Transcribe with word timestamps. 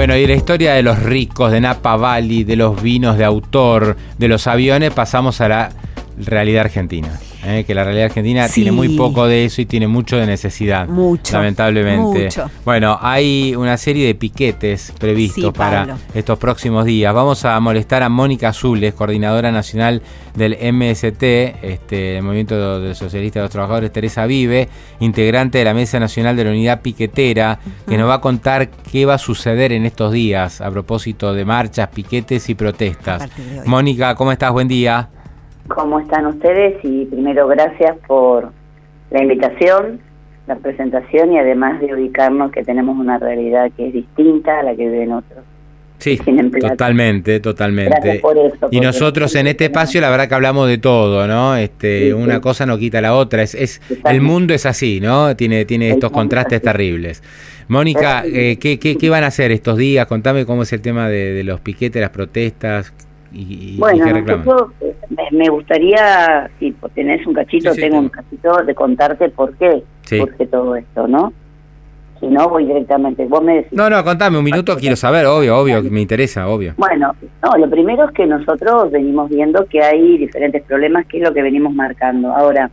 Bueno, 0.00 0.16
y 0.16 0.26
la 0.26 0.32
historia 0.32 0.72
de 0.72 0.82
los 0.82 0.98
ricos, 0.98 1.52
de 1.52 1.60
Napa 1.60 1.94
Valley, 1.94 2.42
de 2.42 2.56
los 2.56 2.80
vinos 2.80 3.18
de 3.18 3.24
autor, 3.26 3.98
de 4.16 4.28
los 4.28 4.46
aviones, 4.46 4.94
pasamos 4.94 5.42
a 5.42 5.48
la 5.48 5.68
realidad 6.16 6.64
argentina. 6.64 7.20
¿Eh? 7.44 7.64
que 7.66 7.74
la 7.74 7.84
realidad 7.84 8.06
argentina 8.06 8.48
tiene 8.48 8.72
muy 8.72 8.96
poco 8.96 9.26
de 9.26 9.44
eso 9.44 9.60
y 9.62 9.66
tiene 9.66 9.86
mucho 9.86 10.16
de 10.16 10.26
necesidad. 10.26 10.88
Mucho. 10.88 11.34
Lamentablemente. 11.34 12.28
Bueno, 12.64 12.98
hay 13.00 13.54
una 13.56 13.76
serie 13.76 14.06
de 14.06 14.14
piquetes 14.14 14.92
previstos 14.98 15.52
para 15.52 15.96
estos 16.14 16.38
próximos 16.38 16.84
días. 16.84 17.12
Vamos 17.14 17.44
a 17.44 17.58
molestar 17.60 18.02
a 18.02 18.08
Mónica 18.08 18.48
Azules, 18.48 18.94
coordinadora 18.94 19.52
nacional 19.52 20.02
del 20.34 20.56
MST, 20.72 21.22
este, 21.22 22.18
el 22.18 22.22
Movimiento 22.22 22.80
de 22.80 22.94
Socialistas 22.94 23.40
de 23.40 23.44
los 23.44 23.50
Trabajadores, 23.50 23.92
Teresa 23.92 24.26
Vive, 24.26 24.68
integrante 25.00 25.58
de 25.58 25.64
la 25.64 25.74
Mesa 25.74 25.98
Nacional 25.98 26.36
de 26.36 26.44
la 26.44 26.50
Unidad 26.50 26.80
Piquetera, 26.82 27.58
que 27.88 27.98
nos 27.98 28.08
va 28.08 28.14
a 28.14 28.20
contar 28.20 28.70
qué 28.70 29.06
va 29.06 29.14
a 29.14 29.18
suceder 29.18 29.72
en 29.72 29.86
estos 29.86 30.12
días 30.12 30.60
a 30.60 30.70
propósito 30.70 31.32
de 31.32 31.44
marchas, 31.44 31.88
piquetes 31.88 32.48
y 32.48 32.54
protestas. 32.54 33.28
Mónica, 33.66 34.14
¿cómo 34.14 34.32
estás? 34.32 34.52
Buen 34.52 34.68
día. 34.68 35.10
¿Cómo 35.68 36.00
están 36.00 36.26
ustedes? 36.26 36.78
Y 36.82 37.06
primero 37.06 37.46
gracias 37.48 37.96
por 38.06 38.52
la 39.10 39.22
invitación, 39.22 40.00
la 40.46 40.56
presentación 40.56 41.32
y 41.32 41.38
además 41.38 41.80
de 41.80 41.94
ubicarnos 41.94 42.50
que 42.50 42.64
tenemos 42.64 42.98
una 42.98 43.18
realidad 43.18 43.70
que 43.76 43.88
es 43.88 43.92
distinta 43.92 44.60
a 44.60 44.62
la 44.62 44.74
que 44.74 44.88
viven 44.88 45.12
otros. 45.12 45.44
Sí, 45.98 46.18
totalmente, 46.60 47.40
totalmente. 47.40 48.22
y 48.70 48.80
nosotros 48.80 49.34
en 49.34 49.48
este 49.48 49.66
espacio 49.66 50.00
la 50.00 50.08
verdad 50.08 50.28
que 50.28 50.34
hablamos 50.34 50.66
de 50.66 50.78
todo, 50.78 51.26
¿no? 51.26 51.56
Este, 51.56 52.14
una 52.14 52.40
cosa 52.40 52.64
no 52.64 52.78
quita 52.78 53.02
la 53.02 53.14
otra. 53.14 53.42
Es, 53.42 53.54
es 53.54 53.82
el 54.06 54.22
mundo 54.22 54.54
es 54.54 54.64
así, 54.64 54.98
¿no? 55.00 55.36
Tiene, 55.36 55.66
tiene 55.66 55.90
estos 55.90 56.10
contrastes 56.10 56.62
terribles. 56.62 57.22
Mónica, 57.68 58.24
eh, 58.24 58.56
¿qué, 58.58 58.78
qué, 58.78 59.10
van 59.10 59.24
a 59.24 59.26
hacer 59.26 59.52
estos 59.52 59.76
días? 59.76 60.06
Contame 60.06 60.46
cómo 60.46 60.62
es 60.62 60.72
el 60.72 60.80
tema 60.80 61.08
de, 61.10 61.34
de 61.34 61.44
los 61.44 61.60
piquetes, 61.60 62.00
las 62.00 62.10
protestas 62.10 62.94
y, 63.32 63.76
bueno, 63.78 64.04
eh, 64.06 64.94
me, 65.30 65.48
gustaría, 65.48 66.50
si 66.58 66.74
tenés 66.94 67.24
un 67.26 67.34
cachito, 67.34 67.72
tengo 67.74 67.98
un 67.98 68.08
cachito 68.08 68.62
de 68.64 68.74
contarte 68.74 69.28
por 69.28 69.54
qué 69.56 69.82
surge 70.02 70.46
todo 70.46 70.74
esto, 70.74 71.06
¿no? 71.06 71.32
Si 72.18 72.26
no, 72.26 72.48
voy 72.48 72.66
directamente. 72.66 73.24
Vos 73.26 73.42
me 73.42 73.56
decís. 73.56 73.72
No, 73.72 73.88
no, 73.88 74.04
contame, 74.04 74.36
un 74.36 74.44
minuto 74.44 74.76
quiero 74.76 74.96
saber, 74.96 75.26
obvio, 75.26 75.56
obvio, 75.58 75.82
me 75.82 76.00
interesa, 76.00 76.48
obvio. 76.48 76.74
Bueno, 76.76 77.14
no, 77.42 77.56
lo 77.56 77.70
primero 77.70 78.04
es 78.04 78.10
que 78.12 78.26
nosotros 78.26 78.90
venimos 78.90 79.30
viendo 79.30 79.64
que 79.66 79.82
hay 79.82 80.18
diferentes 80.18 80.62
problemas, 80.64 81.06
que 81.06 81.18
es 81.18 81.24
lo 81.24 81.32
que 81.32 81.42
venimos 81.42 81.72
marcando. 81.72 82.30
Ahora, 82.34 82.70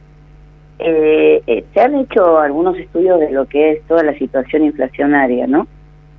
eh, 0.79 1.41
eh, 1.47 1.65
se 1.73 1.79
han 1.79 1.95
hecho 1.95 2.39
algunos 2.39 2.77
estudios 2.77 3.19
de 3.19 3.31
lo 3.31 3.45
que 3.45 3.71
es 3.71 3.83
toda 3.87 4.03
la 4.03 4.17
situación 4.17 4.65
inflacionaria, 4.65 5.47
¿no? 5.47 5.67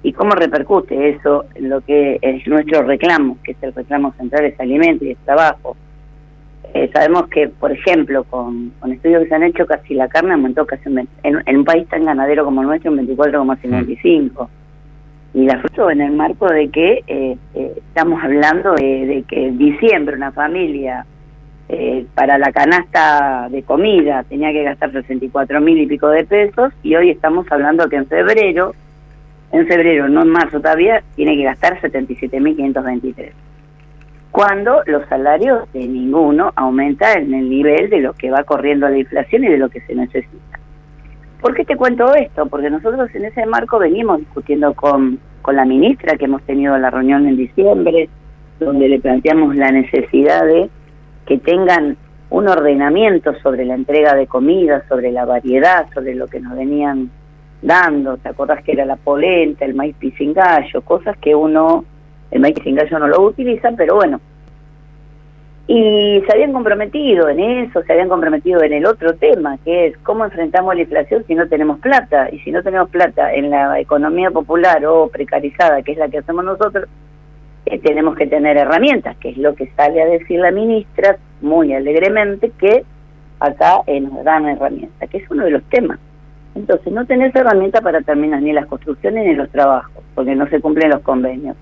Y 0.02 0.12
cómo 0.12 0.32
repercute 0.32 1.10
eso 1.10 1.46
en 1.54 1.68
lo 1.68 1.80
que 1.80 2.18
es 2.22 2.46
nuestro 2.46 2.82
reclamo, 2.82 3.36
que 3.42 3.52
es 3.52 3.62
el 3.62 3.74
reclamo 3.74 4.12
central, 4.12 4.44
es 4.44 4.58
alimento 4.60 5.04
y 5.04 5.10
es 5.10 5.18
trabajo. 5.18 5.76
Eh, 6.74 6.88
sabemos 6.92 7.28
que, 7.28 7.48
por 7.48 7.72
ejemplo, 7.72 8.24
con, 8.24 8.72
estudios 8.92 9.22
que 9.22 9.28
se 9.28 9.34
han 9.34 9.42
hecho, 9.42 9.66
casi 9.66 9.94
la 9.94 10.08
carne 10.08 10.34
aumentó 10.34 10.66
casi 10.66 10.82
en, 10.88 11.08
en 11.22 11.56
un 11.56 11.64
país 11.64 11.88
tan 11.88 12.04
ganadero 12.04 12.44
como 12.44 12.60
el 12.60 12.68
nuestro, 12.68 12.92
un 12.92 12.98
24,55. 12.98 14.30
Mm. 14.44 15.38
Y 15.38 15.44
la 15.44 15.58
fruto 15.58 15.90
en 15.90 16.00
el 16.00 16.12
marco 16.12 16.46
de 16.46 16.68
que 16.68 17.02
eh, 17.06 17.36
eh, 17.54 17.72
estamos 17.76 18.22
hablando 18.22 18.74
de, 18.74 19.24
que 19.28 19.48
en 19.48 19.58
diciembre 19.58 20.16
una 20.16 20.32
familia 20.32 21.06
para 22.14 22.38
la 22.38 22.50
canasta 22.50 23.46
de 23.50 23.62
comida 23.62 24.22
tenía 24.22 24.50
que 24.52 24.62
gastar 24.62 24.90
64 24.90 25.60
mil 25.60 25.76
y 25.76 25.86
pico 25.86 26.08
de 26.08 26.24
pesos 26.24 26.72
y 26.82 26.94
hoy 26.94 27.10
estamos 27.10 27.44
hablando 27.50 27.90
que 27.90 27.96
en 27.96 28.06
febrero 28.06 28.74
en 29.52 29.66
febrero, 29.66 30.08
no 30.08 30.22
en 30.22 30.30
marzo 30.30 30.60
todavía, 30.60 31.02
tiene 31.14 31.36
que 31.36 31.44
gastar 31.44 31.80
77.523. 31.80 33.32
Cuando 34.30 34.82
los 34.86 35.06
salarios 35.08 35.72
de 35.72 35.88
ninguno 35.88 36.52
aumentan 36.54 37.22
en 37.22 37.34
el 37.34 37.48
nivel 37.48 37.88
de 37.90 38.00
lo 38.00 38.12
que 38.12 38.30
va 38.30 38.44
corriendo 38.44 38.88
la 38.88 38.98
inflación 38.98 39.44
y 39.44 39.48
de 39.48 39.58
lo 39.58 39.70
que 39.70 39.80
se 39.80 39.94
necesita. 39.94 40.58
¿Por 41.40 41.54
qué 41.54 41.64
te 41.64 41.76
cuento 41.76 42.14
esto? 42.14 42.46
Porque 42.46 42.68
nosotros 42.68 43.08
en 43.14 43.24
ese 43.24 43.46
marco 43.46 43.78
venimos 43.78 44.18
discutiendo 44.18 44.74
con, 44.74 45.18
con 45.40 45.56
la 45.56 45.64
ministra, 45.64 46.16
que 46.16 46.26
hemos 46.26 46.42
tenido 46.42 46.76
la 46.78 46.90
reunión 46.90 47.26
en 47.26 47.36
diciembre, 47.36 48.08
donde 48.60 48.88
le 48.88 49.00
planteamos 49.00 49.56
la 49.56 49.70
necesidad 49.70 50.44
de 50.44 50.68
que 51.26 51.38
tengan 51.38 51.96
un 52.30 52.48
ordenamiento 52.48 53.34
sobre 53.40 53.64
la 53.64 53.74
entrega 53.74 54.14
de 54.14 54.26
comida, 54.26 54.84
sobre 54.88 55.12
la 55.12 55.24
variedad, 55.24 55.86
sobre 55.94 56.14
lo 56.14 56.26
que 56.26 56.40
nos 56.40 56.56
venían 56.56 57.10
dando, 57.62 58.16
¿te 58.16 58.28
acordás 58.28 58.62
que 58.62 58.72
era 58.72 58.84
la 58.84 58.96
polenta, 58.96 59.64
el 59.64 59.74
maíz 59.74 59.96
pisingallo, 59.96 60.82
cosas 60.82 61.16
que 61.18 61.34
uno, 61.34 61.84
el 62.30 62.40
maíz 62.40 62.54
pisingallo 62.54 62.98
no 62.98 63.08
lo 63.08 63.22
utiliza, 63.22 63.70
pero 63.76 63.96
bueno. 63.96 64.20
Y 65.70 66.22
se 66.26 66.32
habían 66.32 66.54
comprometido 66.54 67.28
en 67.28 67.40
eso, 67.40 67.82
se 67.82 67.92
habían 67.92 68.08
comprometido 68.08 68.62
en 68.62 68.72
el 68.72 68.86
otro 68.86 69.14
tema, 69.16 69.58
que 69.66 69.88
es 69.88 69.98
cómo 69.98 70.24
enfrentamos 70.24 70.74
la 70.74 70.80
inflación 70.80 71.24
si 71.26 71.34
no 71.34 71.46
tenemos 71.46 71.78
plata. 71.80 72.30
Y 72.32 72.38
si 72.38 72.50
no 72.50 72.62
tenemos 72.62 72.88
plata 72.88 73.34
en 73.34 73.50
la 73.50 73.78
economía 73.78 74.30
popular 74.30 74.84
o 74.86 75.08
precarizada, 75.08 75.82
que 75.82 75.92
es 75.92 75.98
la 75.98 76.08
que 76.08 76.18
hacemos 76.18 76.42
nosotros, 76.42 76.88
eh, 77.66 77.78
tenemos 77.80 78.16
que 78.16 78.26
tener 78.26 78.56
herramientas, 78.56 79.14
que 79.18 79.28
es 79.28 79.36
lo 79.36 79.54
que 79.54 79.70
sale 79.76 80.00
a 80.00 80.06
decir 80.06 80.40
la 80.40 80.52
ministra 80.52 81.18
muy 81.42 81.74
alegremente, 81.74 82.50
que 82.58 82.84
acá 83.38 83.82
eh, 83.86 84.00
nos 84.00 84.24
dan 84.24 84.46
herramientas, 84.46 85.10
que 85.10 85.18
es 85.18 85.30
uno 85.30 85.44
de 85.44 85.50
los 85.50 85.62
temas. 85.64 85.98
Entonces, 86.54 86.92
no 86.92 87.06
tenés 87.06 87.34
herramienta 87.34 87.80
para 87.80 88.00
terminar 88.00 88.42
ni 88.42 88.52
las 88.52 88.66
construcciones 88.66 89.26
ni 89.26 89.34
los 89.34 89.50
trabajos, 89.50 90.02
porque 90.14 90.34
no 90.34 90.48
se 90.48 90.60
cumplen 90.60 90.90
los 90.90 91.02
convenios. 91.02 91.56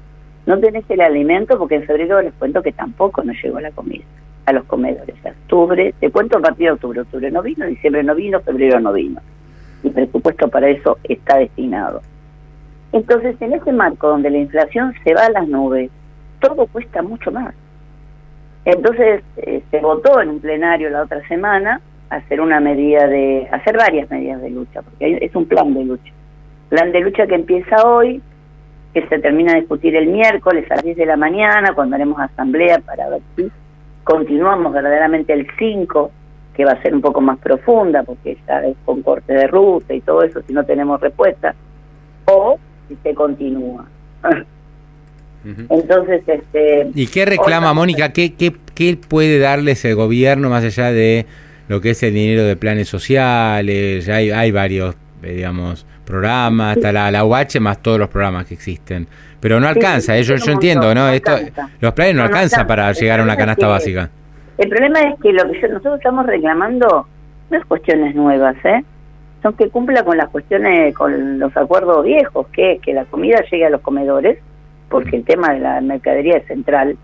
No 0.47 0.59
tenés 0.59 0.85
el 0.89 1.01
alimento, 1.01 1.59
porque 1.59 1.77
en 1.77 1.85
febrero 1.85 2.23
les 2.23 2.33
cuento 2.35 2.63
que 2.63 2.73
tampoco 2.73 3.23
nos 3.23 3.37
llegó 3.43 3.61
la 3.61 3.73
comida 3.73 4.05
a 4.47 4.53
los 4.53 4.65
comedores. 4.65 5.15
Octubre, 5.25 5.95
te 5.99 6.11
cuento 6.11 6.39
a 6.39 6.41
partir 6.41 6.67
de 6.67 6.73
octubre. 6.73 7.01
Octubre 7.01 7.31
no 7.31 7.43
vino, 7.43 7.67
diciembre 7.67 8.03
no 8.05 8.15
vino, 8.15 8.41
febrero 8.41 8.81
no 8.81 8.93
vino. 8.93 9.21
Y 9.83 9.91
presupuesto 9.91 10.49
para 10.49 10.69
eso 10.69 10.99
está 11.05 11.39
destinado. 11.39 12.01
Entonces, 12.93 13.37
en 13.41 13.53
ese 13.53 13.73
marco 13.73 14.09
donde 14.09 14.31
la 14.31 14.39
inflación 14.39 14.95
se 15.05 15.15
va 15.15 15.27
a 15.27 15.31
las 15.31 15.49
nubes, 15.49 15.91
todo 16.41 16.67
cuesta 16.67 17.03
mucho 17.03 17.33
más. 17.33 17.55
Entonces, 18.65 19.23
eh, 19.37 19.63
se 19.71 19.81
votó 19.81 20.21
en 20.21 20.31
un 20.31 20.41
plenario 20.41 20.91
la 20.91 21.03
otra 21.03 21.27
semana 21.29 21.81
hacer 22.11 22.41
una 22.41 22.61
medida 22.61 23.07
de, 23.07 23.49
hacer 23.51 23.77
varias 23.77 24.11
medidas 24.11 24.41
de 24.41 24.51
lucha, 24.51 24.83
porque 24.83 25.19
es 25.21 25.35
un 25.35 25.47
plan 25.47 25.75
de 25.75 25.85
lucha. 25.85 26.13
Plan 26.69 26.93
de 26.93 27.01
lucha 27.01 27.27
que 27.27 27.35
empieza 27.35 27.87
hoy, 27.87 28.21
que 28.95 29.07
se 29.09 29.19
termina 29.19 29.53
de 29.53 29.61
discutir 29.61 29.95
el 29.97 30.09
miércoles 30.09 30.65
a 30.71 30.77
las 30.77 30.85
10 30.85 30.97
de 30.97 31.07
la 31.07 31.17
mañana, 31.17 31.75
cuando 31.75 31.97
haremos 31.97 32.19
asamblea 32.19 32.79
para 32.79 33.09
ver 33.11 33.21
si 33.37 33.51
continuamos 34.05 34.73
verdaderamente 34.73 35.33
el 35.33 35.47
5, 35.59 36.11
que 36.55 36.65
va 36.65 36.73
a 36.73 36.83
ser 36.83 36.95
un 36.95 37.03
poco 37.03 37.21
más 37.21 37.39
profunda, 37.39 38.03
porque 38.03 38.39
ya 38.47 38.61
es 38.61 38.77
con 38.85 39.03
corte 39.03 39.35
de 39.35 39.47
ruta 39.47 39.93
y 39.93 40.01
todo 40.01 40.23
eso, 40.23 40.41
si 40.47 40.53
no 40.53 40.65
tenemos 40.65 41.01
respuesta, 41.01 41.55
o 42.25 42.59
si 42.89 42.97
se 43.03 43.15
continúa. 43.15 43.87
Entonces, 45.45 46.23
este... 46.27 46.91
¿Y 46.95 47.07
qué 47.07 47.25
reclama, 47.25 47.73
Mónica? 47.73 48.13
¿Qué, 48.13 48.35
qué, 48.35 48.53
¿Qué 48.75 48.97
puede 48.97 49.39
darles 49.39 49.85
el 49.85 49.95
gobierno 49.95 50.51
más 50.51 50.65
allá 50.65 50.91
de 50.91 51.27
lo 51.69 51.81
que 51.81 51.91
es 51.91 52.03
el 52.03 52.15
dinero 52.15 52.45
de 52.45 52.57
planes 52.57 52.89
sociales, 52.89 54.07
ya 54.07 54.17
hay, 54.17 54.31
hay 54.31 54.51
varios, 54.53 54.97
eh, 55.23 55.35
digamos, 55.35 55.87
programas, 56.05 56.77
hasta 56.77 56.93
la, 56.93 57.11
la 57.11 57.25
UH 57.25 57.61
más 57.61 57.83
todos 57.83 57.99
los 57.99 58.09
programas 58.09 58.47
que 58.47 58.55
existen. 58.55 59.07
Pero 59.41 59.61
no 59.61 59.69
alcanza, 59.69 60.17
ellos 60.17 60.45
yo, 60.45 60.53
entiendo, 60.53 60.95
¿no? 60.95 61.09
Esto, 61.09 61.33
los 61.81 61.93
planes 61.93 62.15
no, 62.15 62.23
alcanzan 62.23 62.67
para 62.67 62.91
llegar 62.93 63.21
a 63.21 63.23
una 63.23 63.37
canasta 63.37 63.67
básica. 63.67 64.11
El 64.59 64.69
problema 64.69 65.01
es 65.03 65.21
que 65.21 65.33
lo 65.33 65.51
que 65.51 65.69
nosotros 65.69 65.99
estamos 65.99 66.27
reclamando 66.27 67.07
no 67.51 67.59
es 67.59 67.65
cuestiones 67.67 68.15
nuevas, 68.15 68.57
¿eh? 68.65 68.83
Son 69.43 69.55
que 69.55 69.69
cumpla 69.69 70.03
con 70.03 70.17
las 70.17 70.29
cuestiones, 70.31 70.95
con 70.95 71.39
los 71.39 71.55
acuerdos 71.57 72.05
viejos, 72.05 72.47
que 72.49 72.73
es 72.73 72.81
que 72.81 72.95
la 72.95 73.05
comida 73.05 73.45
llegue 73.51 73.67
a 73.67 73.71
los 73.71 73.83
comedores, 73.83 74.39
porque 74.89 75.17
el 75.17 75.25
tema 75.25 75.53
de 75.53 75.61
la 75.61 75.81
mercadería 75.81 76.39
es 76.39 76.47
central. 76.47 76.97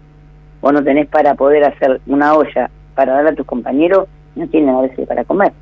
Vos 0.62 0.73
no 0.73 0.82
tenés 0.82 1.08
para 1.08 1.35
poder 1.35 1.65
hacer 1.65 2.00
una 2.06 2.35
olla 2.35 2.70
para 2.94 3.12
darle 3.15 3.31
a 3.31 3.35
tus 3.35 3.47
compañeros 3.47 4.08
no 4.34 4.46
tienen 4.49 4.70
a 4.75 4.81
veces 4.82 5.06
para 5.06 5.25
comer. 5.25 5.52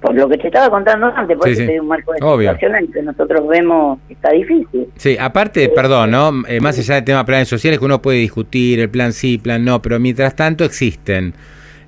Por 0.00 0.14
lo 0.14 0.28
que 0.28 0.38
te 0.38 0.46
estaba 0.46 0.70
contando 0.70 1.06
antes, 1.06 1.36
por 1.36 1.48
eso 1.48 1.62
un 1.80 1.88
marco 1.88 2.12
de 2.12 2.18
situación 2.18 2.76
en 2.76 2.92
que 2.92 3.02
nosotros 3.02 3.48
vemos 3.48 3.98
que 4.06 4.14
está 4.14 4.30
difícil. 4.30 4.86
Sí, 4.94 5.16
aparte, 5.18 5.68
perdón, 5.70 6.12
¿no? 6.12 6.32
Eh, 6.46 6.60
más 6.60 6.78
allá 6.78 6.96
del 6.96 7.04
tema 7.04 7.18
de 7.18 7.24
planes 7.24 7.48
sociales 7.48 7.80
que 7.80 7.84
uno 7.84 8.00
puede 8.00 8.18
discutir, 8.18 8.78
el 8.78 8.90
plan 8.90 9.12
sí, 9.12 9.38
plan 9.38 9.64
no, 9.64 9.82
pero 9.82 9.98
mientras 9.98 10.36
tanto 10.36 10.64
existen. 10.64 11.34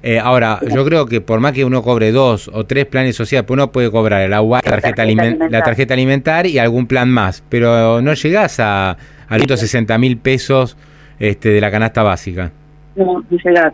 Eh, 0.02 0.18
ahora, 0.18 0.58
yo 0.74 0.84
creo 0.84 1.06
que 1.06 1.20
por 1.20 1.38
más 1.40 1.52
que 1.52 1.64
uno 1.64 1.82
cobre 1.82 2.10
dos 2.10 2.50
o 2.52 2.64
tres 2.64 2.86
planes 2.86 3.14
sociales, 3.14 3.46
pues 3.46 3.54
uno 3.54 3.70
puede 3.70 3.92
cobrar 3.92 4.22
el 4.22 4.32
agua, 4.32 4.60
la 4.64 4.70
tarjeta, 4.70 5.02
alimentar. 5.02 5.50
la 5.50 5.62
tarjeta 5.62 5.94
alimentar 5.94 6.46
y 6.46 6.58
algún 6.58 6.86
plan 6.86 7.10
más, 7.10 7.44
pero 7.48 8.00
no 8.00 8.14
llegás 8.14 8.58
a, 8.58 8.96
a 9.28 9.36
160 9.36 9.98
mil 9.98 10.16
pesos 10.16 10.76
este, 11.20 11.50
de 11.50 11.60
la 11.60 11.70
canasta 11.70 12.02
básica. 12.02 12.50
No, 12.96 13.24
no 13.30 13.38
llegás 13.44 13.72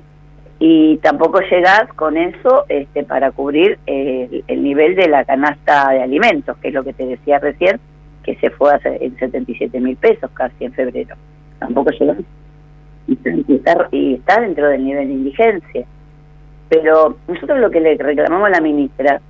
y 0.58 0.96
tampoco 0.98 1.40
llegás 1.40 1.92
con 1.94 2.16
eso 2.16 2.64
este, 2.68 3.04
para 3.04 3.30
cubrir 3.30 3.78
el, 3.86 4.62
nivel 4.62 4.96
de 4.96 5.08
la 5.08 5.24
canasta 5.24 5.90
de 5.90 6.02
alimentos, 6.02 6.56
que 6.58 6.68
es 6.68 6.74
lo 6.74 6.82
que 6.82 6.94
te 6.94 7.04
decía 7.04 7.38
recién, 7.38 7.78
que 8.22 8.36
se 8.36 8.50
fue 8.50 8.72
a, 8.72 8.80
en 8.84 9.16
77 9.18 9.78
mil 9.80 9.96
pesos 9.96 10.30
casi 10.32 10.64
en 10.64 10.72
febrero. 10.72 11.14
Tampoco 11.58 11.90
llegó. 11.90 12.14
Y 13.06 13.54
está, 13.54 13.88
y 13.92 14.14
está 14.14 14.40
dentro 14.40 14.68
del 14.68 14.84
nivel 14.84 15.08
de 15.08 15.14
indigencia. 15.14 15.86
Pero 16.68 17.18
nosotros 17.28 17.60
lo 17.60 17.70
que 17.70 17.80
le 17.80 17.96
reclamamos 17.96 18.48
a 18.48 18.50
la 18.50 18.60
ministra 18.60 19.20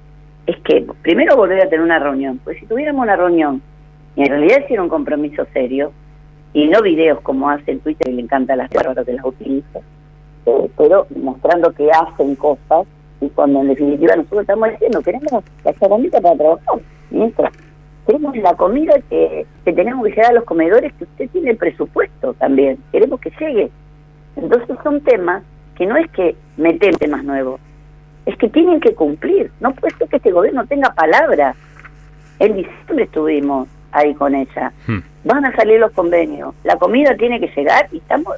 es 0.47 0.57
que 0.59 0.87
primero 1.03 1.37
volver 1.37 1.61
a 1.61 1.69
tener 1.69 1.81
una 1.81 1.99
reunión. 1.99 2.41
Pues 2.43 2.59
si 2.59 2.67
tuviéramos 2.67 3.03
una 3.03 3.17
reunión 3.17 3.61
y 4.15 4.23
en 4.23 4.29
realidad 4.29 4.63
hiciera 4.65 4.83
un 4.83 4.89
compromiso 4.89 5.47
serio, 5.53 5.93
y 6.55 6.69
no 6.69 6.81
videos 6.81 7.21
como 7.21 7.51
hace 7.51 7.73
en 7.73 7.81
Twitter, 7.81 8.09
y 8.09 8.15
le 8.15 8.23
encanta 8.23 8.57
las 8.57 8.71
palabras 8.71 9.05
que 9.05 9.13
las 9.13 9.25
utiliza, 9.27 9.81
eh, 10.47 10.71
pero 10.77 11.07
mostrando 11.17 11.73
que 11.73 11.91
hacen 11.91 12.37
cosas, 12.37 12.87
y 13.21 13.29
cuando 13.31 13.61
en 13.61 13.69
definitiva 13.69 14.17
nosotros 14.17 14.43
estamos 14.43 14.71
diciendo, 14.71 15.03
queremos 15.03 15.45
la 15.65 15.75
herramienta 15.81 16.21
para 16.21 16.37
trabajar, 16.37 16.79
mientras 17.11 17.53
queremos 18.07 18.37
la 18.37 18.55
comida 18.55 18.95
que, 19.11 19.47
que 19.65 19.73
tenemos 19.73 20.05
que 20.05 20.11
llegar 20.11 20.31
a 20.31 20.35
los 20.35 20.45
comedores, 20.45 20.93
que 20.95 21.05
usted 21.05 21.31
tiene 21.31 21.55
presupuesto 21.55 22.35
también, 22.35 22.79
queremos 22.93 23.21
que 23.21 23.31
llegue. 23.41 23.71
Entonces 24.37 24.77
son 24.83 25.01
temas 25.01 25.43
que 25.77 25.87
no 25.87 25.97
es 25.97 26.11
que 26.11 26.37
meten 26.57 26.93
temas 26.97 27.25
nuevos, 27.25 27.61
es 28.27 28.37
que 28.37 28.49
tienen 28.49 28.81
que 28.81 28.95
cumplir. 28.95 29.51
No 29.61 29.73
puede 29.73 29.95
ser 29.97 30.09
que 30.09 30.17
este 30.17 30.33
gobierno 30.33 30.67
tenga 30.67 30.91
palabras. 30.95 31.57
En 32.39 32.55
diciembre 32.55 33.05
estuvimos 33.05 33.69
ahí 33.93 34.15
con 34.15 34.35
ella. 34.35 34.73
Hmm. 34.87 34.99
Van 35.25 35.45
a 35.45 35.57
salir 35.57 35.81
los 35.81 35.93
convenios, 35.93 36.55
la 36.65 36.77
comida 36.77 37.17
tiene 37.17 37.41
que 37.41 37.49
llegar 37.49 37.89
y 37.91 37.97
estamos 37.97 38.35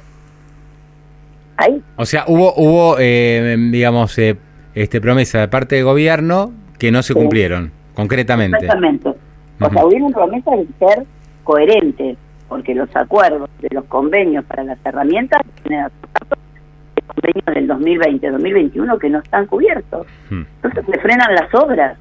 ahí. 1.59 1.81
O 1.95 2.05
sea, 2.05 2.25
hubo, 2.27 2.53
hubo 2.55 2.97
eh, 2.99 3.55
digamos, 3.57 4.17
eh, 4.17 4.37
este 4.75 5.01
promesa 5.01 5.39
de 5.39 5.47
parte 5.47 5.75
del 5.75 5.85
gobierno 5.85 6.51
que 6.77 6.91
no 6.91 7.03
se 7.03 7.13
cumplieron, 7.13 7.71
concretamente. 7.93 8.57
Exactamente. 8.57 9.09
O 9.09 9.69
sea, 9.69 9.85
hubieron 9.85 10.11
promesas 10.11 10.53
de 10.57 10.67
ser 10.79 11.05
coherentes, 11.43 12.17
porque 12.47 12.73
los 12.73 12.93
acuerdos 12.95 13.49
de 13.61 13.69
los 13.71 13.85
convenios 13.85 14.45
para 14.45 14.63
las 14.63 14.77
herramientas 14.85 15.41
tienen 15.63 15.87
convenios 17.07 17.79
del 17.79 18.21
2020-2021 18.21 18.99
que 18.99 19.09
no 19.09 19.19
están 19.19 19.45
cubiertos. 19.47 20.07
Hmm. 20.29 20.43
Entonces 20.61 20.85
se 20.85 20.99
frenan 21.01 21.35
las 21.35 21.53
obras 21.53 21.97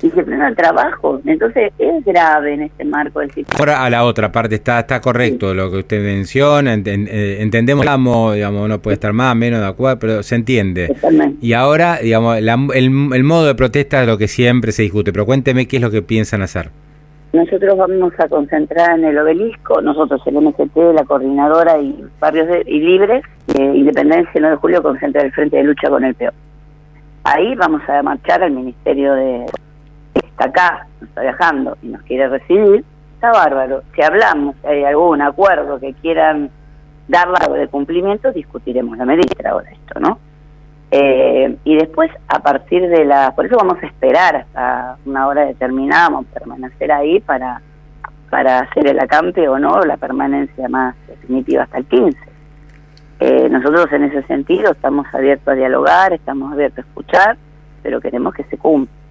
y 0.00 0.10
se 0.10 0.24
frena 0.24 0.48
el 0.48 0.56
trabajo. 0.56 1.20
Entonces 1.24 1.72
es 1.78 2.04
grave 2.04 2.54
en 2.54 2.62
este 2.62 2.84
marco 2.84 3.20
del 3.20 3.30
sistema. 3.30 3.58
Ahora 3.58 3.84
a 3.84 3.90
la 3.90 4.04
otra 4.04 4.30
parte 4.30 4.56
está 4.56 4.80
está 4.80 5.00
correcto 5.00 5.54
lo 5.54 5.70
que 5.70 5.78
usted 5.78 6.02
menciona, 6.02 6.74
eh, 6.74 7.36
entendemos, 7.40 7.84
digamos, 8.34 8.68
no 8.68 8.78
puede 8.80 8.94
estar 8.94 9.12
más, 9.12 9.34
menos 9.36 9.60
de 9.60 9.66
acuerdo, 9.66 9.98
pero 9.98 10.22
se 10.22 10.34
entiende. 10.34 10.94
Y 11.40 11.52
ahora, 11.52 11.98
digamos, 12.02 12.36
el, 12.36 12.48
el 12.48 13.24
modo 13.24 13.46
de 13.46 13.54
protesta 13.54 14.02
es 14.02 14.08
lo 14.08 14.18
que 14.18 14.28
siempre 14.28 14.72
se 14.72 14.82
discute, 14.82 15.12
pero 15.12 15.26
cuénteme 15.26 15.66
qué 15.66 15.76
es 15.76 15.82
lo 15.82 15.90
que 15.90 16.02
piensan 16.02 16.42
hacer. 16.42 16.70
Nosotros 17.32 17.78
vamos 17.78 18.12
a 18.18 18.28
concentrar 18.28 18.98
en 18.98 19.06
el 19.06 19.16
obelisco, 19.16 19.80
nosotros 19.80 20.20
el 20.26 20.34
MST, 20.34 20.76
la 20.94 21.04
coordinadora 21.04 21.78
y 21.80 22.04
barrios 22.20 22.46
y 22.66 22.78
libres, 22.78 23.24
eh, 23.54 23.72
Independencia 23.74 24.32
9 24.34 24.50
de 24.50 24.56
julio 24.56 24.82
concentra 24.82 25.22
el 25.22 25.32
Frente 25.32 25.56
de 25.56 25.64
Lucha 25.64 25.88
con 25.88 26.04
el 26.04 26.14
peor. 26.14 26.34
Ahí 27.24 27.54
vamos 27.54 27.80
a 27.88 28.02
marchar 28.02 28.42
al 28.42 28.50
Ministerio 28.50 29.14
de 29.14 29.46
acá, 30.44 30.86
nos 31.00 31.08
está 31.08 31.22
viajando 31.22 31.76
y 31.82 31.88
nos 31.88 32.02
quiere 32.02 32.28
recibir, 32.28 32.84
está 33.14 33.30
bárbaro. 33.30 33.82
Si 33.94 34.02
hablamos, 34.02 34.56
si 34.60 34.66
hay 34.68 34.84
algún 34.84 35.22
acuerdo 35.22 35.78
que 35.78 35.94
quieran 35.94 36.50
darle 37.08 37.36
algo 37.40 37.54
de 37.54 37.68
cumplimiento, 37.68 38.32
discutiremos 38.32 38.96
la 38.96 39.04
medida 39.04 39.50
ahora 39.50 39.70
esto, 39.70 40.00
¿no? 40.00 40.18
Eh, 40.90 41.56
y 41.64 41.76
después, 41.76 42.10
a 42.28 42.40
partir 42.40 42.86
de 42.88 43.04
la... 43.04 43.34
Por 43.34 43.46
eso 43.46 43.56
vamos 43.56 43.82
a 43.82 43.86
esperar 43.86 44.36
hasta 44.36 44.98
una 45.06 45.26
hora 45.26 45.46
determinada, 45.46 46.10
vamos 46.10 46.26
a 46.30 46.38
permanecer 46.38 46.92
ahí 46.92 47.18
para, 47.20 47.62
para 48.28 48.58
hacer 48.58 48.86
el 48.86 49.00
acampe 49.00 49.48
o 49.48 49.58
no, 49.58 49.80
la 49.80 49.96
permanencia 49.96 50.68
más 50.68 50.94
definitiva 51.06 51.62
hasta 51.62 51.78
el 51.78 51.86
15. 51.86 52.18
Eh, 53.20 53.48
nosotros 53.48 53.86
en 53.92 54.04
ese 54.04 54.22
sentido 54.24 54.72
estamos 54.72 55.06
abiertos 55.14 55.48
a 55.48 55.54
dialogar, 55.54 56.12
estamos 56.12 56.52
abiertos 56.52 56.84
a 56.84 56.88
escuchar, 56.88 57.36
pero 57.82 58.00
queremos 58.00 58.34
que 58.34 58.44
se 58.44 58.58
cumpla. 58.58 59.01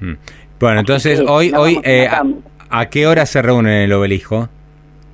Mm. 0.00 0.14
Bueno, 0.60 0.80
entonces 0.80 1.20
hoy, 1.26 1.52
hoy 1.56 1.80
eh, 1.84 2.08
a, 2.70 2.86
qué 2.86 3.06
hora 3.06 3.26
se 3.26 3.42
reúne 3.42 3.84
el 3.84 3.92
obelisco? 3.92 4.48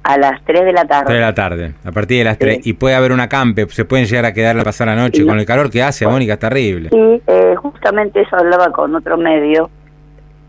A 0.02 0.16
las 0.16 0.42
3 0.44 0.64
de 0.64 0.72
la 0.72 0.84
tarde. 0.84 1.06
3 1.06 1.18
de 1.18 1.24
la 1.24 1.34
tarde, 1.34 1.74
a 1.84 1.92
partir 1.92 2.18
de 2.18 2.24
las 2.24 2.38
3. 2.38 2.66
Y 2.66 2.72
puede 2.74 2.94
haber 2.94 3.12
un 3.12 3.20
acampe, 3.20 3.66
se 3.68 3.84
pueden 3.84 4.06
llegar 4.06 4.24
a 4.24 4.32
quedar 4.32 4.58
a 4.58 4.62
pasar 4.62 4.86
la 4.86 4.96
noche 4.96 5.26
con 5.26 5.38
el 5.38 5.46
calor 5.46 5.70
que 5.70 5.82
hace, 5.82 6.06
Mónica, 6.06 6.34
es 6.34 6.38
terrible. 6.38 6.88
Sí, 6.90 7.22
eh, 7.26 7.54
justamente 7.56 8.22
eso 8.22 8.36
hablaba 8.36 8.70
con 8.72 8.94
otro 8.94 9.16
medio. 9.18 9.70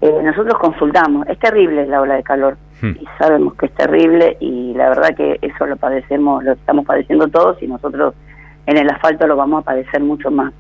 Eh, 0.02 0.12
nosotros 0.24 0.58
consultamos, 0.58 1.28
es 1.28 1.38
terrible 1.38 1.86
la 1.86 2.02
ola 2.02 2.16
de 2.16 2.24
calor 2.24 2.58
hmm. 2.82 2.92
y 3.00 3.08
sabemos 3.20 3.54
que 3.54 3.68
es 3.68 3.72
terrible 3.74 4.36
y 4.40 4.74
la 4.74 4.90
verdad 4.90 5.16
que 5.16 5.38
eso 5.44 5.68
lo 5.68 5.76
padecemos, 5.78 6.44
lo 6.44 6.54
estamos 6.54 6.86
padeciendo 6.86 7.28
todos 7.28 7.62
y 7.62 7.68
nosotros 7.68 8.16
en 8.66 8.78
el 8.78 8.90
asfalto 8.90 9.28
lo 9.28 9.36
vamos 9.36 9.62
a 9.62 9.66
padecer 9.66 10.02
mucho 10.02 10.32
más. 10.32 10.54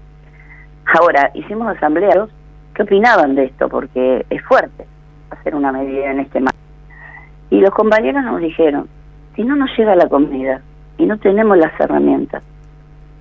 Ahora, 0.99 1.31
hicimos 1.33 1.75
asambleas 1.75 2.29
qué 2.73 2.83
opinaban 2.83 3.35
de 3.35 3.45
esto, 3.45 3.69
porque 3.69 4.25
es 4.29 4.43
fuerte 4.43 4.85
hacer 5.29 5.55
una 5.55 5.71
medida 5.71 6.11
en 6.11 6.19
este 6.19 6.39
marco. 6.39 6.59
Y 7.49 7.59
los 7.59 7.71
compañeros 7.71 8.23
nos 8.23 8.41
dijeron, 8.41 8.87
si 9.35 9.43
no 9.43 9.55
nos 9.55 9.69
llega 9.77 9.95
la 9.95 10.07
comida 10.07 10.61
y 10.97 11.05
no 11.05 11.17
tenemos 11.17 11.57
las 11.57 11.77
herramientas, 11.79 12.43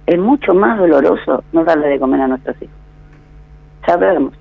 es 0.06 0.18
mucho 0.18 0.54
más 0.54 0.78
doloroso 0.78 1.44
no 1.52 1.64
darle 1.64 1.88
de 1.88 2.00
comer 2.00 2.20
a 2.22 2.28
nuestros 2.28 2.60
hijos. 2.60 2.74
Sabemos, 3.86 4.34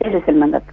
ese 0.00 0.18
es 0.18 0.28
el 0.28 0.36
mandato. 0.36 0.66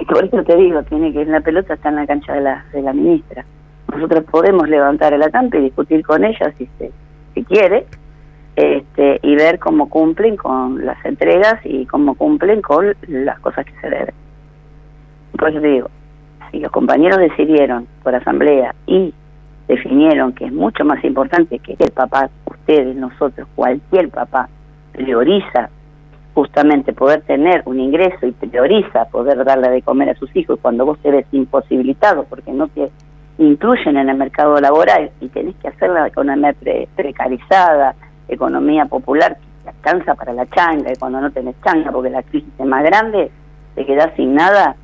Y 0.00 0.04
por 0.04 0.24
eso 0.24 0.42
te 0.44 0.56
digo, 0.56 0.82
tiene 0.84 1.12
que 1.12 1.24
la 1.24 1.40
pelota 1.40 1.74
está 1.74 1.88
en 1.88 1.96
la 1.96 2.06
cancha 2.06 2.32
de 2.32 2.40
la, 2.40 2.64
de 2.72 2.82
la 2.82 2.92
ministra. 2.92 3.44
Nosotros 3.92 4.24
podemos 4.30 4.68
levantar 4.68 5.12
el 5.12 5.22
acampe 5.22 5.58
y 5.58 5.64
discutir 5.64 6.04
con 6.04 6.24
ella 6.24 6.52
si, 6.56 6.68
se, 6.78 6.92
si 7.34 7.44
quiere, 7.44 7.86
este, 8.58 9.20
y 9.22 9.36
ver 9.36 9.60
cómo 9.60 9.88
cumplen 9.88 10.36
con 10.36 10.84
las 10.84 11.04
entregas 11.04 11.60
y 11.62 11.86
cómo 11.86 12.16
cumplen 12.16 12.60
con 12.60 12.92
las 13.06 13.38
cosas 13.38 13.64
que 13.64 13.80
se 13.80 13.88
deben. 13.88 14.14
Por 15.38 15.50
eso 15.50 15.60
digo, 15.60 15.88
si 16.50 16.58
los 16.58 16.72
compañeros 16.72 17.18
decidieron 17.18 17.86
por 18.02 18.16
asamblea 18.16 18.74
y 18.84 19.14
definieron 19.68 20.32
que 20.32 20.46
es 20.46 20.52
mucho 20.52 20.84
más 20.84 21.04
importante 21.04 21.60
que 21.60 21.76
el 21.78 21.92
papá, 21.92 22.30
ustedes, 22.46 22.96
nosotros, 22.96 23.46
cualquier 23.54 24.08
papá, 24.08 24.48
prioriza 24.90 25.70
justamente 26.34 26.92
poder 26.92 27.20
tener 27.22 27.62
un 27.64 27.78
ingreso 27.78 28.26
y 28.26 28.32
prioriza 28.32 29.04
poder 29.04 29.44
darle 29.44 29.70
de 29.70 29.82
comer 29.82 30.10
a 30.10 30.14
sus 30.16 30.34
hijos 30.34 30.58
cuando 30.60 30.84
vos 30.84 30.98
te 30.98 31.12
ves 31.12 31.26
imposibilitado 31.30 32.24
porque 32.24 32.50
no 32.50 32.66
te 32.66 32.90
incluyen 33.38 33.98
en 33.98 34.08
el 34.08 34.16
mercado 34.16 34.60
laboral 34.60 35.12
y 35.20 35.28
tenés 35.28 35.54
que 35.62 35.68
hacer 35.68 35.90
la 35.90 36.08
economía 36.08 36.56
precarizada, 36.96 37.94
economía 38.28 38.86
popular 38.86 39.36
que 39.62 39.70
alcanza 39.70 40.14
para 40.14 40.32
la 40.32 40.46
changa 40.46 40.92
y 40.92 40.96
cuando 40.96 41.20
no 41.20 41.30
tenés 41.30 41.54
changa 41.64 41.90
porque 41.90 42.10
la 42.10 42.22
crisis 42.22 42.48
es 42.58 42.66
más 42.66 42.84
grande, 42.84 43.30
te 43.74 43.86
quedás 43.86 44.14
sin 44.16 44.34
nada. 44.34 44.76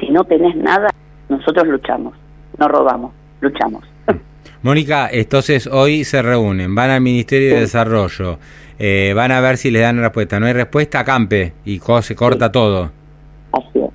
Si 0.00 0.10
no 0.10 0.24
tenés 0.24 0.54
nada, 0.56 0.88
nosotros 1.28 1.66
luchamos, 1.66 2.14
no 2.58 2.68
robamos, 2.68 3.12
luchamos. 3.40 3.84
Mónica, 4.62 5.08
entonces 5.10 5.66
hoy 5.66 6.04
se 6.04 6.22
reúnen, 6.22 6.74
van 6.74 6.90
al 6.90 7.00
Ministerio 7.00 7.54
de 7.54 7.60
Desarrollo, 7.60 8.38
eh, 8.78 9.12
van 9.14 9.32
a 9.32 9.40
ver 9.40 9.56
si 9.56 9.70
les 9.70 9.82
dan 9.82 9.98
respuesta. 9.98 10.38
No 10.38 10.46
hay 10.46 10.52
respuesta, 10.52 11.04
campe 11.04 11.54
y 11.64 11.80
se 12.02 12.14
corta 12.14 12.52
todo. 12.52 12.90
Así 13.52 13.78
es. 13.80 13.85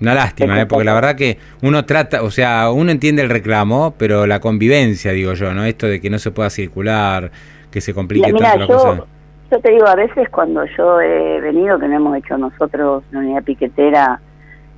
Una 0.00 0.14
lástima, 0.14 0.58
¿eh? 0.58 0.66
porque 0.66 0.84
la 0.84 0.94
verdad 0.94 1.14
que 1.14 1.36
uno 1.62 1.84
trata, 1.84 2.22
o 2.22 2.30
sea, 2.30 2.70
uno 2.70 2.90
entiende 2.90 3.20
el 3.20 3.28
reclamo, 3.28 3.94
pero 3.98 4.26
la 4.26 4.40
convivencia, 4.40 5.12
digo 5.12 5.34
yo, 5.34 5.52
¿no? 5.52 5.64
Esto 5.64 5.86
de 5.86 6.00
que 6.00 6.08
no 6.08 6.18
se 6.18 6.30
pueda 6.30 6.48
circular, 6.48 7.30
que 7.70 7.82
se 7.82 7.92
complique 7.92 8.32
tanto 8.32 8.58
la 8.58 8.66
cosa. 8.66 9.04
Yo 9.50 9.60
te 9.60 9.70
digo, 9.72 9.86
a 9.86 9.96
veces 9.96 10.28
cuando 10.30 10.64
yo 10.76 11.00
he 11.02 11.40
venido, 11.40 11.78
que 11.78 11.86
no 11.86 11.96
hemos 11.96 12.16
hecho 12.16 12.38
nosotros 12.38 13.04
una 13.10 13.20
unidad 13.20 13.42
piquetera, 13.42 14.20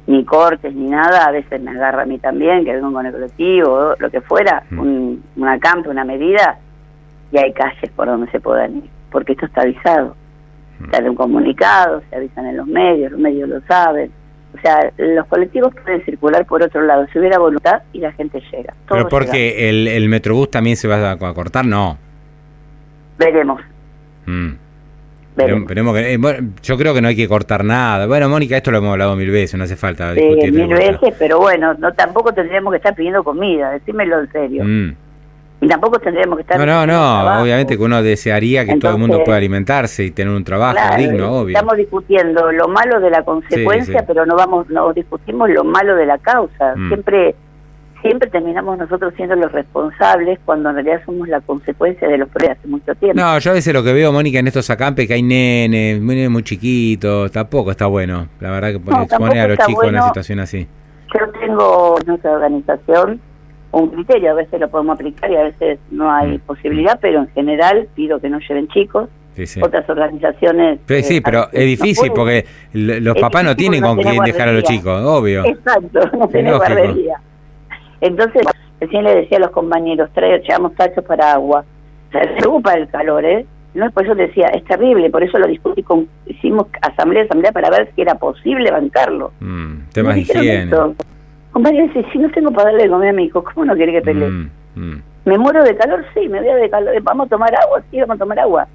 ni 0.08 0.24
cortes 0.24 0.74
ni 0.74 0.88
nada, 0.88 1.26
a 1.26 1.30
veces 1.30 1.60
me 1.60 1.70
agarra 1.70 2.02
a 2.02 2.06
mí 2.06 2.18
también, 2.18 2.64
que 2.64 2.74
vengo 2.74 2.92
con 2.92 3.06
el 3.06 3.12
colectivo, 3.12 3.94
lo 3.98 4.10
que 4.10 4.20
fuera, 4.22 4.64
mm. 4.70 4.78
un, 4.80 5.24
una 5.36 5.58
campo, 5.60 5.90
una 5.90 6.04
medida, 6.04 6.58
y 7.30 7.38
hay 7.38 7.52
calles 7.52 7.92
por 7.94 8.08
donde 8.08 8.28
se 8.32 8.40
puedan 8.40 8.78
ir, 8.78 8.90
porque 9.12 9.32
esto 9.32 9.46
está 9.46 9.60
avisado. 9.60 10.16
Mm. 10.80 10.90
Sale 10.90 11.10
un 11.10 11.16
comunicado, 11.16 12.02
se 12.10 12.16
avisan 12.16 12.46
en 12.46 12.56
los 12.56 12.66
medios, 12.66 13.12
los 13.12 13.20
medios 13.20 13.48
lo 13.48 13.60
saben 13.62 14.10
o 14.54 14.60
sea, 14.60 14.92
los 14.98 15.26
colectivos 15.26 15.74
pueden 15.82 16.04
circular 16.04 16.44
por 16.46 16.62
otro 16.62 16.82
lado, 16.82 17.06
si 17.12 17.18
hubiera 17.18 17.38
voluntad 17.38 17.82
y 17.92 17.98
la 17.98 18.12
gente 18.12 18.42
llega. 18.52 18.74
¿Pero 18.88 19.08
porque 19.08 19.68
el, 19.68 19.88
el 19.88 20.08
Metrobús 20.08 20.50
también 20.50 20.76
se 20.76 20.88
va 20.88 21.12
a, 21.12 21.16
cortar? 21.34 21.64
No. 21.64 21.98
Veremos. 23.18 23.60
Mm. 24.26 24.50
Veremos. 25.34 25.96
Eh, 25.96 26.18
yo 26.62 26.76
creo 26.76 26.92
que 26.92 27.00
no 27.00 27.08
hay 27.08 27.16
que 27.16 27.26
cortar 27.26 27.64
nada. 27.64 28.06
Bueno, 28.06 28.28
Mónica, 28.28 28.56
esto 28.56 28.70
lo 28.70 28.78
hemos 28.78 28.92
hablado 28.92 29.16
mil 29.16 29.30
veces, 29.30 29.56
no 29.56 29.64
hace 29.64 29.76
falta 29.76 30.12
discutir. 30.12 30.52
mil 30.52 30.68
veces, 30.68 31.14
pero 31.18 31.38
bueno, 31.38 31.72
no 31.74 31.92
tampoco 31.94 32.32
tendríamos 32.34 32.72
que 32.72 32.76
estar 32.76 32.94
pidiendo 32.94 33.24
comida, 33.24 33.70
decímelo 33.70 34.20
en 34.20 34.32
serio. 34.32 34.64
Mm. 34.64 34.96
Y 35.62 35.68
tampoco 35.68 36.00
tendríamos 36.00 36.38
que 36.38 36.42
estar... 36.42 36.58
No, 36.58 36.84
no, 36.84 36.86
no, 36.86 37.42
obviamente 37.42 37.78
que 37.78 37.82
uno 37.84 38.02
desearía 38.02 38.66
que 38.66 38.78
todo 38.78 38.92
el 38.92 38.98
mundo 38.98 39.22
pueda 39.24 39.38
alimentarse 39.38 40.02
y 40.02 40.10
tener 40.10 40.34
un 40.34 40.42
trabajo 40.42 40.96
digno, 40.98 41.38
obvio. 41.38 41.56
Estamos 41.56 41.76
discutiendo 41.76 42.50
lo 42.50 42.66
malo 42.66 42.98
de 42.98 43.10
la 43.10 43.24
consecuencia, 43.24 44.04
pero 44.04 44.26
no 44.26 44.34
vamos, 44.34 44.68
no 44.70 44.92
discutimos 44.92 45.48
lo 45.50 45.62
malo 45.62 45.94
de 45.94 46.06
la 46.06 46.18
causa. 46.18 46.74
Mm. 46.74 46.88
Siempre 46.88 47.36
siempre 48.02 48.28
terminamos 48.28 48.76
nosotros 48.76 49.14
siendo 49.16 49.36
los 49.36 49.52
responsables 49.52 50.40
cuando 50.44 50.70
en 50.70 50.74
realidad 50.74 51.00
somos 51.06 51.28
la 51.28 51.40
consecuencia 51.40 52.08
de 52.08 52.18
los 52.18 52.28
problemas 52.28 52.58
hace 52.58 52.66
mucho 52.66 52.92
tiempo. 52.96 53.22
No, 53.22 53.38
yo 53.38 53.52
a 53.52 53.54
veces 53.54 53.72
lo 53.72 53.84
que 53.84 53.92
veo, 53.92 54.12
Mónica, 54.12 54.40
en 54.40 54.48
estos 54.48 54.68
acampes 54.68 55.06
que 55.06 55.14
hay 55.14 55.22
nenes, 55.22 56.00
muy, 56.00 56.28
muy 56.28 56.42
chiquitos, 56.42 57.30
tampoco 57.30 57.70
está 57.70 57.86
bueno. 57.86 58.26
La 58.40 58.50
verdad 58.50 58.72
que 58.72 58.80
pone, 58.80 59.40
a 59.40 59.46
los 59.46 59.58
chicos 59.58 59.84
en 59.84 59.90
una 59.90 60.08
situación 60.08 60.40
así. 60.40 60.66
Yo 61.14 61.30
tengo 61.38 61.96
en 62.00 62.06
nuestra 62.08 62.32
organización 62.32 63.20
un 63.72 63.88
criterio, 63.88 64.32
a 64.32 64.34
veces 64.34 64.60
lo 64.60 64.68
podemos 64.68 64.94
aplicar 64.94 65.30
y 65.30 65.36
a 65.36 65.42
veces 65.44 65.78
no 65.90 66.10
hay 66.10 66.38
mm. 66.38 66.40
posibilidad, 66.40 66.98
pero 67.00 67.20
en 67.20 67.28
general 67.30 67.88
pido 67.94 68.20
que 68.20 68.28
no 68.28 68.38
lleven 68.38 68.68
chicos. 68.68 69.08
Otras 69.62 69.88
organizaciones... 69.88 70.80
sí, 70.86 71.16
eh, 71.16 71.22
pero 71.24 71.48
es 71.50 71.64
difícil 71.64 72.12
porque 72.14 72.44
los 72.74 73.16
papás 73.16 73.42
no 73.44 73.56
tienen 73.56 73.82
con 73.82 73.96
quién 73.96 74.22
dejar 74.24 74.50
a 74.50 74.52
los 74.52 74.62
chicos, 74.62 75.02
obvio. 75.02 75.42
Exacto, 75.46 76.00
no 76.18 76.28
tenemos 76.28 76.58
guardería. 76.58 77.16
Entonces, 78.02 78.42
recién 78.78 79.04
le 79.04 79.14
decía 79.14 79.38
a 79.38 79.40
los 79.40 79.50
compañeros, 79.50 80.10
trae, 80.12 80.38
llevamos 80.40 80.74
tachos 80.74 81.04
para 81.04 81.32
agua. 81.32 81.64
Se 82.12 82.18
preocupa 82.18 82.74
el 82.74 82.88
calor, 82.90 83.24
¿eh? 83.24 83.46
No, 83.74 83.90
por 83.90 84.04
eso 84.04 84.14
decía, 84.14 84.48
es 84.48 84.64
terrible, 84.64 85.08
por 85.08 85.22
eso 85.22 85.38
lo 85.38 85.46
discutí 85.46 85.82
con, 85.82 86.06
hicimos 86.26 86.66
asamblea, 86.82 87.24
asamblea 87.24 87.52
para 87.52 87.70
ver 87.70 87.90
si 87.94 88.02
era 88.02 88.16
posible 88.16 88.70
bancarlo. 88.70 89.32
Mm, 89.40 89.88
temas 89.94 90.14
de 90.14 90.20
higiene. 90.20 90.70
Compañero 91.52 91.86
dice, 91.86 92.04
si 92.12 92.18
no 92.18 92.30
tengo 92.30 92.50
para 92.50 92.70
darle 92.70 92.84
de 92.84 92.88
comer 92.90 93.10
a 93.10 93.12
mi 93.12 93.24
hijo, 93.24 93.44
¿cómo 93.44 93.64
no 93.64 93.74
quiere 93.74 93.92
que 93.92 94.02
pelee? 94.02 94.28
Mm, 94.28 94.50
mm. 94.74 95.02
¿Me 95.24 95.38
muero 95.38 95.62
de 95.62 95.76
calor? 95.76 96.04
Sí, 96.14 96.28
me 96.28 96.40
voy 96.40 96.60
de 96.60 96.70
calor. 96.70 97.00
¿Vamos 97.02 97.26
a 97.26 97.30
tomar 97.30 97.54
agua? 97.54 97.82
Sí, 97.90 98.00
vamos 98.00 98.16
a 98.16 98.18
tomar 98.18 98.38
agua. 98.40 98.68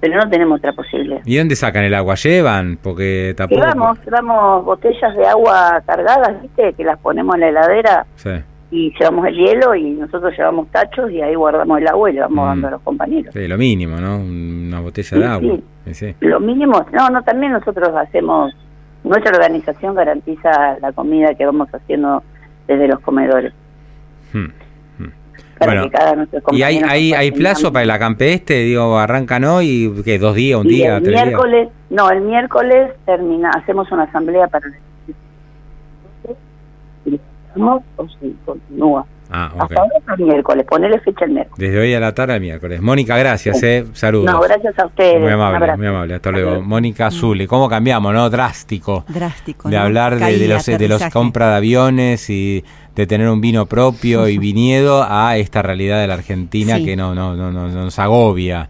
Pero 0.00 0.16
no 0.16 0.28
tenemos 0.30 0.58
otra 0.58 0.72
posibilidad. 0.72 1.20
¿Y 1.24 1.36
dónde 1.36 1.54
sacan 1.54 1.84
el 1.84 1.94
agua? 1.94 2.14
¿Llevan? 2.14 2.78
Porque 2.82 3.34
tampoco... 3.36 3.60
Llevamos, 3.60 3.98
llevamos 4.04 4.64
botellas 4.64 5.16
de 5.16 5.26
agua 5.26 5.82
cargadas, 5.86 6.42
¿viste? 6.42 6.72
Que 6.72 6.84
las 6.84 6.98
ponemos 6.98 7.34
en 7.34 7.40
la 7.42 7.48
heladera. 7.48 8.06
Sí 8.16 8.30
y 8.72 8.90
llevamos 8.98 9.26
el 9.26 9.36
hielo 9.36 9.74
y 9.74 9.90
nosotros 9.90 10.32
llevamos 10.36 10.66
tachos 10.70 11.10
y 11.10 11.20
ahí 11.20 11.34
guardamos 11.34 11.78
el 11.78 11.86
agua 11.86 12.10
y 12.10 12.14
le 12.14 12.20
vamos 12.22 12.48
dando 12.48 12.68
a 12.68 12.70
los 12.70 12.80
compañeros. 12.80 13.32
Sí, 13.34 13.46
lo 13.46 13.58
mínimo, 13.58 14.00
¿no? 14.00 14.16
Una 14.16 14.80
botella 14.80 15.18
de 15.18 15.26
agua. 15.26 15.58
Sí. 15.92 16.14
Lo 16.20 16.40
mínimo, 16.40 16.84
no, 16.90 17.10
no, 17.10 17.22
también 17.22 17.52
nosotros 17.52 17.90
hacemos, 17.94 18.54
nuestra 19.04 19.32
organización 19.32 19.94
garantiza 19.94 20.78
la 20.80 20.92
comida 20.92 21.34
que 21.34 21.46
vamos 21.46 21.68
haciendo 21.72 22.22
desde 22.66 22.88
los 22.88 23.00
comedores. 23.00 23.52
Hmm, 24.32 24.46
hmm. 24.98 25.12
bueno, 25.58 25.90
¿Y 26.52 26.62
hay, 26.62 26.80
hay, 26.86 27.12
hay 27.12 27.32
plazo 27.32 27.72
para 27.72 27.82
el 27.82 27.90
acampe 27.90 28.32
este? 28.32 28.54
Digo, 28.62 28.98
arrancan 28.98 29.44
hoy, 29.44 30.02
¿qué? 30.04 30.18
¿Dos 30.18 30.34
días, 30.34 30.60
un 30.60 30.68
día, 30.68 30.96
el 30.96 31.02
miércoles, 31.02 31.68
No, 31.90 32.10
el 32.10 32.22
miércoles 32.22 32.92
termina, 33.04 33.50
hacemos 33.50 33.90
una 33.90 34.04
asamblea 34.04 34.46
para 34.48 34.66
o 37.96 38.08
si 38.20 38.36
continúa. 38.44 39.06
Ah, 39.34 39.50
Hasta 39.58 39.80
ahora 39.80 39.94
es 39.96 40.18
el 40.18 40.26
miércoles, 40.26 40.66
ponele 40.68 41.00
fecha 41.00 41.24
el 41.24 41.30
miércoles. 41.30 41.58
Desde 41.58 41.80
hoy 41.80 41.94
a 41.94 42.00
la 42.00 42.12
tarde 42.12 42.34
el 42.34 42.42
miércoles. 42.42 42.82
Mónica, 42.82 43.16
gracias, 43.16 43.62
eh. 43.62 43.86
Saludos. 43.94 44.30
No, 44.30 44.40
gracias 44.40 44.78
a 44.78 44.84
ustedes. 44.84 45.18
Muy 45.18 45.30
amable, 45.30 45.74
muy 45.78 45.86
amable. 45.86 46.14
Hasta 46.14 46.30
luego. 46.30 46.60
Mónica 46.60 47.10
Zuli, 47.10 47.46
¿cómo 47.46 47.66
cambiamos, 47.66 48.12
no? 48.12 48.28
Drástico. 48.28 49.06
Drástico. 49.08 49.70
De 49.70 49.78
hablar 49.78 50.18
de, 50.18 50.46
los 50.46 50.66
de 50.66 50.86
los 50.86 51.02
compra 51.06 51.48
de 51.48 51.56
aviones 51.56 52.28
y 52.28 52.62
de 52.94 53.06
tener 53.06 53.26
un 53.30 53.40
vino 53.40 53.64
propio 53.64 54.28
y 54.28 54.36
viñedo 54.52 55.02
a 55.08 55.38
esta 55.38 55.62
realidad 55.62 55.98
de 55.98 56.08
la 56.08 56.14
Argentina 56.14 56.78
que 56.78 56.94
no, 56.94 57.14
no, 57.14 57.34
no, 57.34 57.50
no 57.50 57.68
nos 57.68 57.98
agobia. 57.98 58.68